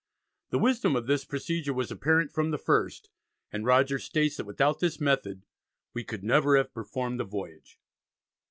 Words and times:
The 0.49 0.57
wisdom 0.57 0.95
of 0.95 1.05
this 1.05 1.25
procedure 1.25 1.75
was 1.75 1.91
apparent 1.91 2.31
from 2.31 2.49
the 2.49 2.57
first, 2.57 3.11
and 3.51 3.67
Rogers 3.67 4.03
states 4.03 4.35
that 4.37 4.47
without 4.47 4.79
this 4.79 4.99
method 4.99 5.43
"we 5.93 6.03
could 6.03 6.23
never 6.23 6.57
have 6.57 6.73
performed 6.73 7.19
the 7.19 7.23
voyage." 7.23 7.79